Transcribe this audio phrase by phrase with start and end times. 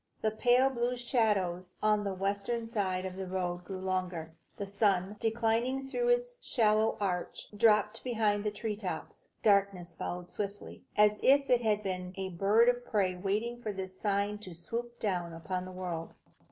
[0.23, 4.33] The pale blue shadows on the western side of the road grew longer.
[4.57, 9.27] The sun, declining through its shallow arch, dropped behind the tree tops.
[9.43, 14.01] Darkness followed swiftly, as if it had been a bird of prey waiting for this
[14.01, 16.15] sign to swoop down upon the world.